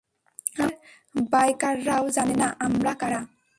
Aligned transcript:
আমাদের 0.55 0.71
বাইকাররাও 1.29 2.05
জানে 2.09 2.35
না 2.35 2.47
আমরা 2.59 2.91
কারা। 2.93 3.21